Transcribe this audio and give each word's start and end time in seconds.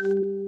Thank 0.00 0.04
you. 0.06 0.41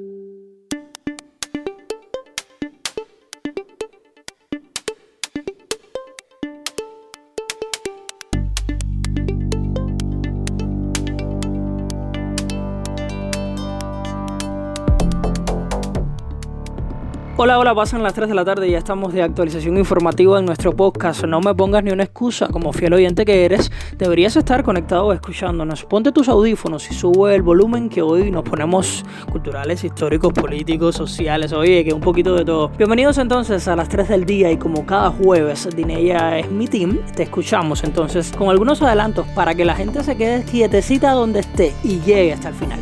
Hola, 17.36 17.58
hola, 17.58 17.74
pasan 17.74 18.00
las 18.04 18.14
3 18.14 18.28
de 18.28 18.34
la 18.36 18.44
tarde 18.44 18.68
y 18.68 18.70
ya 18.70 18.78
estamos 18.78 19.12
de 19.12 19.20
actualización 19.20 19.76
informativa 19.76 20.38
en 20.38 20.44
nuestro 20.44 20.76
podcast. 20.76 21.24
No 21.24 21.40
me 21.40 21.52
pongas 21.52 21.82
ni 21.82 21.90
una 21.90 22.04
excusa, 22.04 22.46
como 22.46 22.72
fiel 22.72 22.94
oyente 22.94 23.24
que 23.24 23.44
eres, 23.44 23.72
deberías 23.98 24.36
estar 24.36 24.62
conectado 24.62 25.12
escuchándonos. 25.12 25.84
Ponte 25.84 26.12
tus 26.12 26.28
audífonos 26.28 26.88
y 26.92 26.94
sube 26.94 27.34
el 27.34 27.42
volumen 27.42 27.88
que 27.88 28.02
hoy 28.02 28.30
nos 28.30 28.44
ponemos 28.44 29.04
culturales, 29.32 29.82
históricos, 29.82 30.32
políticos, 30.32 30.94
sociales, 30.94 31.52
oye, 31.52 31.84
que 31.84 31.92
un 31.92 32.00
poquito 32.00 32.36
de 32.36 32.44
todo. 32.44 32.68
Bienvenidos 32.78 33.18
entonces 33.18 33.66
a 33.66 33.74
las 33.74 33.88
3 33.88 34.10
del 34.10 34.26
día 34.26 34.52
y 34.52 34.56
como 34.56 34.86
cada 34.86 35.10
jueves, 35.10 35.68
Dinella 35.74 36.38
es 36.38 36.48
mi 36.52 36.68
team, 36.68 37.00
te 37.16 37.24
escuchamos 37.24 37.82
entonces 37.82 38.30
con 38.30 38.48
algunos 38.48 38.80
adelantos 38.80 39.26
para 39.34 39.56
que 39.56 39.64
la 39.64 39.74
gente 39.74 40.04
se 40.04 40.16
quede 40.16 40.44
quietecita 40.44 41.10
donde 41.10 41.40
esté 41.40 41.74
y 41.82 41.98
llegue 41.98 42.32
hasta 42.32 42.50
el 42.50 42.54
final 42.54 42.78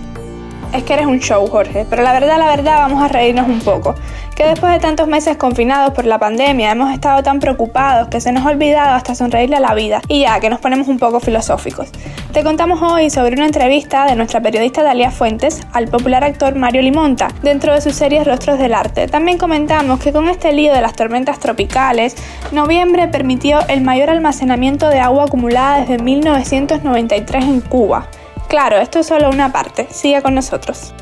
es 0.73 0.85
que 0.85 0.95
eres 0.95 1.07
un 1.07 1.21
show, 1.21 1.47
Jorge, 1.47 1.87
pero 1.89 2.03
la 2.03 2.13
verdad, 2.13 2.39
la 2.39 2.47
verdad, 2.47 2.79
vamos 2.79 3.03
a 3.03 3.09
reírnos 3.09 3.47
un 3.47 3.61
poco. 3.61 3.95
Que 4.43 4.49
después 4.49 4.73
de 4.73 4.81
tantos 4.81 5.07
meses 5.07 5.37
confinados 5.37 5.95
por 5.95 6.05
la 6.05 6.19
pandemia 6.19 6.73
hemos 6.73 6.93
estado 6.93 7.23
tan 7.23 7.39
preocupados 7.39 8.09
que 8.09 8.21
se 8.21 8.33
nos 8.33 8.45
ha 8.45 8.49
olvidado 8.49 8.97
hasta 8.97 9.15
sonreírle 9.15 9.55
a 9.55 9.61
la 9.61 9.73
vida 9.73 10.01
y 10.09 10.23
ya 10.23 10.41
que 10.41 10.51
nos 10.51 10.59
ponemos 10.59 10.89
un 10.89 10.99
poco 10.99 11.21
filosóficos. 11.21 11.91
Te 12.33 12.43
contamos 12.43 12.83
hoy 12.83 13.09
sobre 13.09 13.37
una 13.37 13.47
entrevista 13.47 14.05
de 14.05 14.17
nuestra 14.17 14.41
periodista 14.41 14.83
Dalia 14.83 15.13
Fuentes 15.13 15.61
al 15.73 15.87
popular 15.87 16.25
actor 16.25 16.57
Mario 16.57 16.83
Limonta 16.83 17.29
dentro 17.45 17.73
de 17.73 17.81
su 17.81 17.93
serie 17.93 18.25
Rostros 18.25 18.59
del 18.59 18.75
Arte. 18.75 19.07
También 19.07 19.39
comentamos 19.39 20.01
que 20.01 20.13
con 20.13 20.29
este 20.29 20.53
lío 20.53 20.73
de 20.73 20.81
las 20.81 20.95
tormentas 20.95 21.39
tropicales, 21.39 22.17
noviembre 22.51 23.07
permitió 23.07 23.61
el 23.69 23.83
mayor 23.83 24.11
almacenamiento 24.11 24.89
de 24.89 24.99
agua 24.99 25.27
acumulada 25.27 25.83
desde 25.83 26.03
1993 26.03 27.45
en 27.45 27.61
Cuba. 27.61 28.09
Claro, 28.49 28.79
esto 28.79 28.99
es 28.99 29.07
solo 29.07 29.31
una 29.31 29.53
parte. 29.53 29.87
Siga 29.93 30.21
con 30.21 30.35
nosotros. 30.35 30.93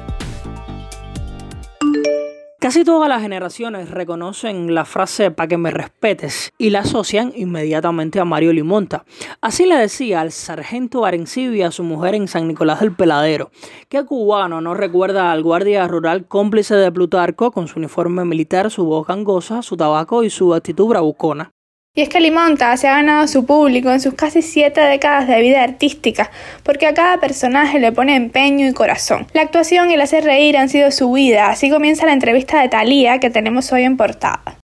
Casi 2.60 2.84
todas 2.84 3.08
las 3.08 3.22
generaciones 3.22 3.90
reconocen 3.90 4.74
la 4.74 4.84
frase 4.84 5.30
para 5.30 5.48
que 5.48 5.56
me 5.56 5.70
respetes 5.70 6.52
y 6.58 6.68
la 6.68 6.80
asocian 6.80 7.32
inmediatamente 7.34 8.20
a 8.20 8.26
Mario 8.26 8.52
Limonta. 8.52 9.06
Así 9.40 9.64
le 9.64 9.76
decía 9.76 10.20
al 10.20 10.30
sargento 10.30 11.06
Arencibia 11.06 11.68
a 11.68 11.70
su 11.70 11.84
mujer 11.84 12.14
en 12.14 12.28
San 12.28 12.48
Nicolás 12.48 12.80
del 12.80 12.94
Peladero. 12.94 13.50
¿Qué 13.88 14.04
cubano 14.04 14.60
no 14.60 14.74
recuerda 14.74 15.32
al 15.32 15.42
guardia 15.42 15.88
rural 15.88 16.28
cómplice 16.28 16.74
de 16.74 16.92
Plutarco 16.92 17.50
con 17.50 17.66
su 17.66 17.78
uniforme 17.78 18.26
militar, 18.26 18.70
su 18.70 18.84
voz 18.84 19.06
gangosa, 19.06 19.62
su 19.62 19.78
tabaco 19.78 20.22
y 20.22 20.28
su 20.28 20.52
actitud 20.52 20.86
bravucona? 20.86 21.54
Y 21.92 22.02
es 22.02 22.08
que 22.08 22.20
Limonta 22.20 22.76
se 22.76 22.86
ha 22.86 22.94
ganado 22.94 23.26
su 23.26 23.44
público 23.44 23.90
en 23.90 24.00
sus 24.00 24.14
casi 24.14 24.42
siete 24.42 24.80
décadas 24.80 25.26
de 25.26 25.40
vida 25.40 25.64
artística, 25.64 26.30
porque 26.62 26.86
a 26.86 26.94
cada 26.94 27.18
personaje 27.18 27.80
le 27.80 27.90
pone 27.90 28.14
empeño 28.14 28.68
y 28.68 28.72
corazón. 28.72 29.26
La 29.32 29.42
actuación 29.42 29.90
y 29.90 29.94
el 29.94 30.00
hacer 30.00 30.22
reír 30.22 30.56
han 30.56 30.68
sido 30.68 30.92
su 30.92 31.10
vida, 31.10 31.50
así 31.50 31.68
comienza 31.68 32.06
la 32.06 32.12
entrevista 32.12 32.62
de 32.62 32.68
Thalía 32.68 33.18
que 33.18 33.30
tenemos 33.30 33.72
hoy 33.72 33.82
en 33.82 33.96
portada. 33.96 34.60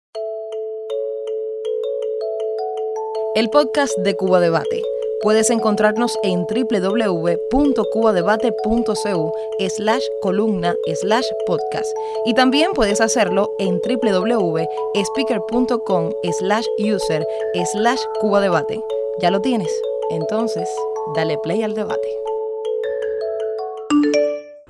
El 3.34 3.48
podcast 3.48 3.96
de 4.00 4.14
Cuba 4.14 4.40
Debate 4.40 4.82
Puedes 5.24 5.48
encontrarnos 5.48 6.18
en 6.22 6.44
www.cubadebate.cu 6.44 9.32
slash 9.74 10.02
columna 10.20 10.74
slash 11.00 11.24
podcast 11.46 11.88
y 12.26 12.34
también 12.34 12.72
puedes 12.74 13.00
hacerlo 13.00 13.50
en 13.58 13.80
www.speaker.com 13.80 16.10
slash 16.38 16.66
user 16.78 17.26
slash 17.72 18.00
cubadebate. 18.20 18.84
¿Ya 19.22 19.30
lo 19.30 19.40
tienes? 19.40 19.70
Entonces, 20.10 20.68
dale 21.16 21.38
play 21.38 21.62
al 21.62 21.74
debate. 21.74 22.24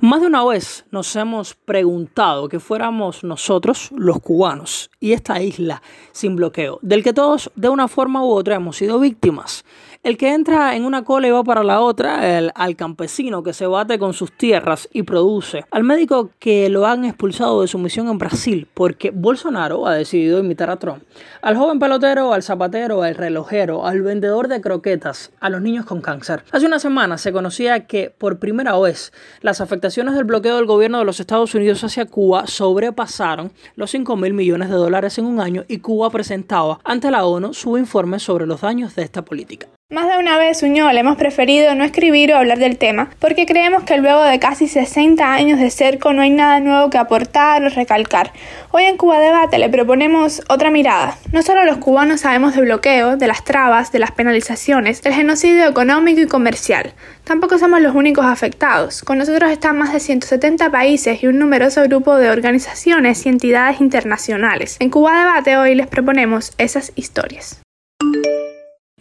Más 0.05 0.21
de 0.21 0.27
una 0.27 0.45
vez 0.45 0.85
nos 0.91 1.15
hemos 1.15 1.55
preguntado 1.55 2.47
que 2.47 2.59
fuéramos 2.59 3.23
nosotros 3.23 3.89
los 3.91 4.19
cubanos 4.19 4.91
y 4.99 5.13
esta 5.13 5.41
isla 5.41 5.81
sin 6.11 6.35
bloqueo, 6.35 6.77
del 6.83 7.03
que 7.03 7.11
todos 7.11 7.49
de 7.55 7.69
una 7.69 7.87
forma 7.87 8.23
u 8.23 8.29
otra 8.29 8.57
hemos 8.57 8.77
sido 8.77 8.99
víctimas. 8.99 9.65
El 10.05 10.17
que 10.17 10.31
entra 10.31 10.75
en 10.75 10.85
una 10.85 11.03
cola 11.03 11.27
y 11.27 11.31
va 11.31 11.43
para 11.43 11.63
la 11.63 11.81
otra, 11.81 12.37
el, 12.37 12.51
al 12.53 12.75
campesino 12.75 13.41
que 13.41 13.53
se 13.53 13.65
bate 13.65 13.97
con 13.97 14.13
sus 14.13 14.31
tierras 14.31 14.87
y 14.93 15.01
produce, 15.01 15.65
al 15.71 15.83
médico 15.83 16.29
que 16.37 16.69
lo 16.69 16.85
han 16.85 17.05
expulsado 17.05 17.63
de 17.63 17.67
su 17.67 17.79
misión 17.79 18.07
en 18.09 18.19
Brasil 18.19 18.67
porque 18.71 19.09
Bolsonaro 19.09 19.87
ha 19.87 19.95
decidido 19.95 20.37
imitar 20.37 20.69
a 20.69 20.77
Trump, 20.77 21.01
al 21.41 21.57
joven 21.57 21.79
pelotero, 21.79 22.33
al 22.33 22.43
zapatero, 22.43 23.01
al 23.01 23.15
relojero, 23.15 23.87
al 23.87 24.03
vendedor 24.03 24.47
de 24.47 24.61
croquetas, 24.61 25.31
a 25.39 25.49
los 25.49 25.63
niños 25.63 25.85
con 25.85 26.01
cáncer. 26.01 26.43
Hace 26.51 26.67
una 26.67 26.77
semana 26.77 27.17
se 27.17 27.31
conocía 27.31 27.87
que 27.87 28.11
por 28.15 28.37
primera 28.37 28.77
vez 28.77 29.11
las 29.41 29.59
afectaciones 29.59 30.13
del 30.13 30.25
bloqueo 30.25 30.57
del 30.57 30.67
gobierno 30.67 30.99
de 30.99 31.05
los 31.05 31.19
Estados 31.19 31.55
Unidos 31.55 31.83
hacia 31.83 32.05
Cuba 32.05 32.45
sobrepasaron 32.45 33.53
los 33.75 33.89
5 33.89 34.15
mil 34.17 34.35
millones 34.35 34.69
de 34.69 34.75
dólares 34.75 35.17
en 35.17 35.25
un 35.25 35.39
año 35.39 35.65
y 35.67 35.79
Cuba 35.79 36.11
presentaba 36.11 36.79
ante 36.83 37.09
la 37.09 37.25
ONU 37.25 37.55
su 37.55 37.75
informe 37.79 38.19
sobre 38.19 38.45
los 38.45 38.61
daños 38.61 38.93
de 38.93 39.01
esta 39.01 39.25
política. 39.25 39.65
Más 39.91 40.07
de 40.07 40.17
una 40.17 40.39
vez, 40.39 40.63
Uñol, 40.63 40.97
hemos 40.97 41.15
preferido 41.15 41.75
no 41.75 41.83
escribir 41.83 42.33
o 42.33 42.37
hablar 42.37 42.57
del 42.57 42.79
tema, 42.79 43.11
porque 43.19 43.45
creemos 43.45 43.83
que 43.83 43.97
luego 43.97 44.23
de 44.23 44.39
casi 44.39 44.67
60 44.67 45.31
años 45.31 45.59
de 45.59 45.69
cerco 45.69 46.11
no 46.11 46.23
hay 46.23 46.31
nada 46.31 46.59
nuevo 46.59 46.89
que 46.89 46.97
aportar 46.97 47.63
o 47.63 47.69
recalcar. 47.69 48.33
Hoy 48.71 48.85
en 48.85 48.97
Cuba 48.97 49.19
Debate 49.19 49.59
le 49.59 49.69
proponemos 49.69 50.41
otra 50.49 50.71
mirada. 50.71 51.19
No 51.31 51.43
solo 51.43 51.63
los 51.65 51.77
cubanos 51.77 52.21
sabemos 52.21 52.55
de 52.55 52.61
bloqueo, 52.63 53.15
de 53.15 53.27
las 53.27 53.43
trabas, 53.43 53.91
de 53.91 53.99
las 53.99 54.09
penalizaciones, 54.11 55.03
del 55.03 55.13
genocidio 55.13 55.67
económico 55.67 56.19
y 56.19 56.25
comercial. 56.25 56.93
Tampoco 57.23 57.59
somos 57.59 57.79
los 57.79 57.93
únicos 57.93 58.25
afectados. 58.25 59.03
Con 59.03 59.19
nosotros 59.19 59.51
están 59.51 59.77
más 59.77 59.93
de 59.93 59.99
170 59.99 60.71
países 60.71 61.21
y 61.21 61.27
un 61.27 61.37
numeroso 61.37 61.83
grupo 61.83 62.15
de 62.15 62.31
organizaciones 62.31 63.23
y 63.27 63.29
entidades 63.29 63.79
internacionales. 63.79 64.77
En 64.79 64.89
Cuba 64.89 65.15
Debate 65.15 65.57
hoy 65.57 65.75
les 65.75 65.85
proponemos 65.85 66.53
esas 66.57 66.91
historias. 66.95 67.61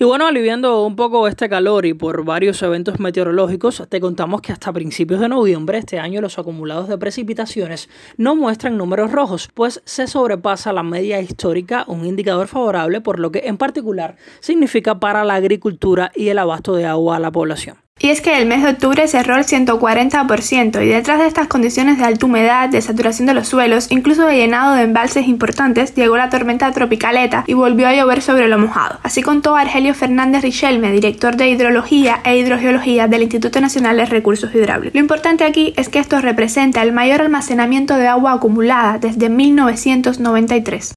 Y 0.04 0.06
bueno, 0.06 0.26
aliviando 0.26 0.84
un 0.84 0.96
poco 0.96 1.26
este 1.28 1.48
calor 1.48 1.86
y 1.86 1.94
por 1.94 2.26
varios 2.26 2.62
eventos 2.62 3.00
meteorológicos, 3.00 3.84
te 3.88 4.02
contamos 4.02 4.42
que 4.42 4.52
hasta 4.52 4.70
principios 4.70 5.18
de 5.18 5.30
noviembre 5.30 5.78
este 5.78 5.98
año 5.98 6.20
los 6.20 6.38
acumulados 6.38 6.90
de 6.90 6.98
precipitaciones 6.98 7.88
no 8.18 8.36
muestran 8.36 8.76
números 8.76 9.12
rojos, 9.12 9.48
pues 9.54 9.80
se 9.86 10.06
sobrepasa 10.06 10.74
la 10.74 10.82
media 10.82 11.22
histórica, 11.22 11.86
un 11.88 12.04
indicador 12.04 12.48
favorable 12.48 13.00
por 13.00 13.18
lo 13.18 13.32
que 13.32 13.44
en 13.46 13.56
particular 13.56 14.16
significa 14.40 15.00
para 15.00 15.24
la 15.24 15.36
agricultura 15.36 16.12
y 16.14 16.28
el 16.28 16.38
abasto 16.38 16.76
de 16.76 16.84
agua 16.84 17.16
a 17.16 17.20
la 17.20 17.32
población. 17.32 17.83
Y 18.00 18.10
es 18.10 18.20
que 18.20 18.36
el 18.36 18.46
mes 18.46 18.62
de 18.62 18.70
octubre 18.70 19.06
cerró 19.06 19.36
el 19.36 19.46
140% 19.46 20.84
y 20.84 20.88
detrás 20.88 21.20
de 21.20 21.26
estas 21.26 21.46
condiciones 21.46 21.96
de 21.96 22.04
alta 22.04 22.26
humedad, 22.26 22.68
de 22.68 22.82
saturación 22.82 23.26
de 23.26 23.34
los 23.34 23.48
suelos, 23.48 23.86
incluso 23.90 24.26
de 24.26 24.36
llenado 24.36 24.74
de 24.74 24.82
embalses 24.82 25.28
importantes, 25.28 25.94
llegó 25.94 26.16
la 26.16 26.28
tormenta 26.28 26.70
tropicaleta 26.72 27.44
y 27.46 27.54
volvió 27.54 27.86
a 27.86 27.94
llover 27.94 28.20
sobre 28.20 28.48
lo 28.48 28.58
mojado. 28.58 28.98
Así 29.04 29.22
contó 29.22 29.54
Argelio 29.54 29.94
Fernández 29.94 30.42
Richelme, 30.42 30.92
director 30.92 31.36
de 31.36 31.48
Hidrología 31.48 32.20
e 32.24 32.36
Hidrogeología 32.36 33.06
del 33.06 33.22
Instituto 33.22 33.60
Nacional 33.60 33.96
de 33.96 34.06
Recursos 34.06 34.54
Hidráulicos. 34.54 34.94
Lo 34.94 35.00
importante 35.00 35.44
aquí 35.44 35.72
es 35.76 35.88
que 35.88 36.00
esto 36.00 36.20
representa 36.20 36.82
el 36.82 36.92
mayor 36.92 37.22
almacenamiento 37.22 37.96
de 37.96 38.08
agua 38.08 38.32
acumulada 38.32 38.98
desde 38.98 39.28
1993. 39.28 40.93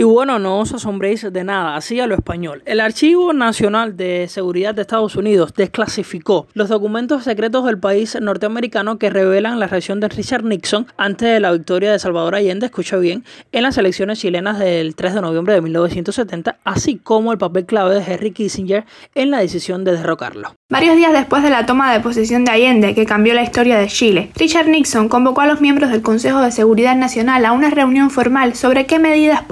Y 0.00 0.02
bueno, 0.02 0.38
no 0.38 0.60
os 0.60 0.72
asombréis 0.72 1.30
de 1.30 1.44
nada, 1.44 1.76
así 1.76 2.00
a 2.00 2.06
lo 2.06 2.14
español. 2.14 2.62
El 2.64 2.80
Archivo 2.80 3.34
Nacional 3.34 3.98
de 3.98 4.28
Seguridad 4.28 4.74
de 4.74 4.80
Estados 4.80 5.14
Unidos 5.14 5.52
desclasificó 5.54 6.46
los 6.54 6.70
documentos 6.70 7.24
secretos 7.24 7.66
del 7.66 7.78
país 7.78 8.16
norteamericano 8.18 8.98
que 8.98 9.10
revelan 9.10 9.60
la 9.60 9.66
reacción 9.66 10.00
de 10.00 10.08
Richard 10.08 10.42
Nixon 10.42 10.86
ante 10.96 11.38
la 11.38 11.52
victoria 11.52 11.92
de 11.92 11.98
Salvador 11.98 12.34
Allende, 12.34 12.64
escucha 12.64 12.96
bien, 12.96 13.24
en 13.52 13.62
las 13.62 13.76
elecciones 13.76 14.18
chilenas 14.18 14.58
del 14.58 14.94
3 14.94 15.16
de 15.16 15.20
noviembre 15.20 15.52
de 15.52 15.60
1970, 15.60 16.56
así 16.64 16.96
como 16.96 17.32
el 17.32 17.36
papel 17.36 17.66
clave 17.66 17.96
de 17.96 18.10
Henry 18.10 18.30
Kissinger 18.30 18.86
en 19.14 19.30
la 19.30 19.40
decisión 19.40 19.84
de 19.84 19.92
derrocarlo. 19.92 20.54
Varios 20.70 20.96
días 20.96 21.12
después 21.12 21.42
de 21.42 21.50
la 21.50 21.66
toma 21.66 21.92
de 21.92 22.00
posesión 22.00 22.46
de 22.46 22.52
Allende, 22.52 22.94
que 22.94 23.04
cambió 23.04 23.34
la 23.34 23.42
historia 23.42 23.76
de 23.76 23.88
Chile, 23.88 24.30
Richard 24.36 24.68
Nixon 24.68 25.10
convocó 25.10 25.42
a 25.42 25.46
los 25.46 25.60
miembros 25.60 25.90
del 25.90 26.00
Consejo 26.00 26.40
de 26.40 26.52
Seguridad 26.52 26.96
Nacional 26.96 27.44
a 27.44 27.52
una 27.52 27.68
reunión 27.68 28.08
formal 28.08 28.54
sobre 28.54 28.86
qué 28.86 28.98
medidas 28.98 29.42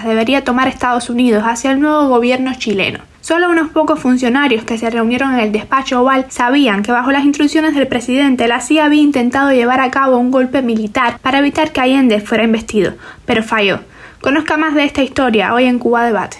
debería 0.00 0.44
tomar 0.44 0.68
Estados 0.68 1.10
Unidos 1.10 1.44
hacia 1.46 1.72
el 1.72 1.80
nuevo 1.80 2.08
gobierno 2.08 2.52
chileno. 2.56 3.00
Solo 3.20 3.50
unos 3.50 3.70
pocos 3.70 4.00
funcionarios 4.00 4.64
que 4.64 4.78
se 4.78 4.90
reunieron 4.90 5.34
en 5.34 5.40
el 5.40 5.52
despacho 5.52 6.00
oval 6.00 6.26
sabían 6.28 6.82
que 6.82 6.90
bajo 6.90 7.12
las 7.12 7.24
instrucciones 7.24 7.74
del 7.74 7.86
presidente 7.86 8.48
la 8.48 8.60
CIA 8.60 8.86
había 8.86 9.02
intentado 9.02 9.52
llevar 9.52 9.80
a 9.80 9.90
cabo 9.90 10.16
un 10.16 10.30
golpe 10.30 10.62
militar 10.62 11.18
para 11.20 11.38
evitar 11.38 11.70
que 11.70 11.80
Allende 11.82 12.20
fuera 12.20 12.44
investido, 12.44 12.94
pero 13.24 13.42
falló. 13.42 13.80
Conozca 14.20 14.56
más 14.56 14.74
de 14.74 14.84
esta 14.84 15.02
historia 15.02 15.54
hoy 15.54 15.64
en 15.66 15.78
Cuba 15.78 16.04
Debate. 16.04 16.38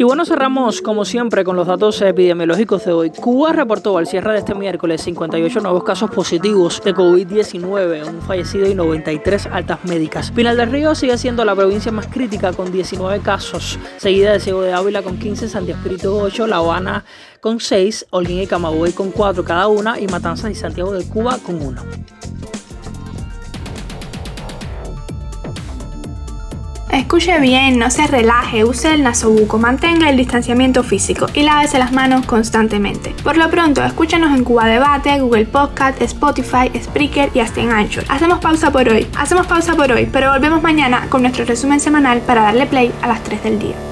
Y 0.00 0.02
bueno, 0.02 0.24
cerramos 0.24 0.80
como 0.80 1.04
siempre 1.04 1.44
con 1.44 1.56
los 1.56 1.66
datos 1.66 2.00
epidemiológicos 2.00 2.86
de 2.86 2.92
hoy. 2.94 3.10
Cuba 3.10 3.52
reportó 3.52 3.98
al 3.98 4.06
cierre 4.06 4.32
de 4.32 4.38
este 4.38 4.54
miércoles 4.54 5.02
58 5.02 5.60
nuevos 5.60 5.84
casos 5.84 6.10
positivos 6.10 6.80
de 6.82 6.94
COVID-19, 6.94 8.08
un 8.08 8.22
fallecido 8.22 8.66
y 8.66 8.74
93 8.74 9.48
altas 9.52 9.84
médicas. 9.84 10.30
Pinal 10.30 10.56
del 10.56 10.72
Río 10.72 10.94
sigue 10.94 11.18
siendo 11.18 11.44
la 11.44 11.54
provincia 11.54 11.92
más 11.92 12.06
crítica 12.06 12.54
con 12.54 12.72
19 12.72 13.20
casos, 13.20 13.78
seguida 13.98 14.32
de 14.32 14.40
Ciego 14.40 14.62
de 14.62 14.72
Ávila 14.72 15.02
con 15.02 15.18
15, 15.18 15.50
Santiago 15.50 15.78
Espíritu 15.78 16.18
8, 16.18 16.46
La 16.46 16.56
Habana 16.56 17.04
con 17.42 17.60
6, 17.60 18.06
Holguín 18.08 18.40
y 18.40 18.46
Camagüey 18.46 18.94
con 18.94 19.10
4 19.10 19.44
cada 19.44 19.68
una 19.68 20.00
y 20.00 20.06
Matanzas 20.06 20.50
y 20.50 20.54
Santiago 20.54 20.92
de 20.92 21.06
Cuba 21.10 21.36
con 21.44 21.60
1. 21.60 22.19
Escuche 26.92 27.38
bien, 27.38 27.78
no 27.78 27.88
se 27.88 28.06
relaje, 28.08 28.64
use 28.64 28.92
el 28.92 29.04
nasobuco, 29.04 29.58
mantenga 29.58 30.10
el 30.10 30.16
distanciamiento 30.16 30.82
físico 30.82 31.26
y 31.34 31.42
lávese 31.42 31.78
las 31.78 31.92
manos 31.92 32.26
constantemente. 32.26 33.14
Por 33.22 33.36
lo 33.36 33.48
pronto, 33.48 33.84
escúchanos 33.84 34.36
en 34.36 34.42
Cuba 34.42 34.66
Debate, 34.66 35.20
Google 35.20 35.46
Podcast, 35.46 36.02
Spotify, 36.02 36.70
Spreaker 36.82 37.30
y 37.32 37.40
hasta 37.40 37.60
en 37.60 37.70
Anchor. 37.70 38.04
Hacemos 38.08 38.40
pausa 38.40 38.72
por 38.72 38.88
hoy, 38.88 39.06
hacemos 39.16 39.46
pausa 39.46 39.76
por 39.76 39.92
hoy, 39.92 40.08
pero 40.12 40.32
volvemos 40.32 40.62
mañana 40.62 41.06
con 41.08 41.22
nuestro 41.22 41.44
resumen 41.44 41.78
semanal 41.78 42.22
para 42.22 42.42
darle 42.42 42.66
play 42.66 42.92
a 43.02 43.08
las 43.08 43.22
3 43.22 43.44
del 43.44 43.58
día. 43.60 43.89